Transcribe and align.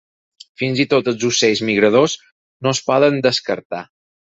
Fins 0.61 0.81
i 0.83 0.85
tot 0.93 1.11
els 1.11 1.27
ocells 1.29 1.63
migradors 1.71 2.19
no 2.65 2.77
es 2.77 2.85
poden 2.93 3.25
descartar. 3.31 3.89